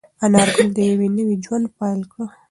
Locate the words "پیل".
1.77-2.01